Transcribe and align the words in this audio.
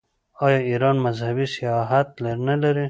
آیا 0.45 0.59
ایران 0.69 0.97
مذهبي 1.05 1.45
سیاحت 1.55 2.07
نلري؟ 2.47 2.79